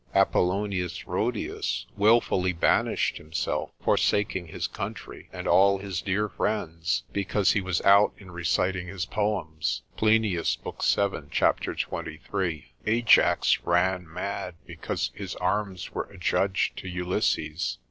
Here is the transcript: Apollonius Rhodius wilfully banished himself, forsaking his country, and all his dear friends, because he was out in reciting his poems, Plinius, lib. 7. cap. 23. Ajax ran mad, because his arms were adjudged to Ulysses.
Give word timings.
Apollonius 0.15 1.05
Rhodius 1.05 1.85
wilfully 1.95 2.53
banished 2.53 3.17
himself, 3.17 3.69
forsaking 3.83 4.47
his 4.47 4.65
country, 4.65 5.29
and 5.31 5.47
all 5.47 5.77
his 5.77 6.01
dear 6.01 6.27
friends, 6.27 7.03
because 7.13 7.51
he 7.51 7.61
was 7.61 7.81
out 7.83 8.11
in 8.17 8.31
reciting 8.31 8.87
his 8.87 9.05
poems, 9.05 9.83
Plinius, 9.97 10.57
lib. 10.65 10.81
7. 10.81 11.29
cap. 11.29 11.59
23. 11.59 12.71
Ajax 12.87 13.61
ran 13.63 14.11
mad, 14.11 14.55
because 14.65 15.11
his 15.13 15.35
arms 15.35 15.91
were 15.93 16.05
adjudged 16.09 16.77
to 16.77 16.87
Ulysses. 16.89 17.77